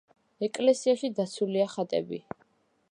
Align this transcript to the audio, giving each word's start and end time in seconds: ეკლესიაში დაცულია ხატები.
ეკლესიაში 0.47 1.11
დაცულია 1.21 1.71
ხატები. 1.77 2.23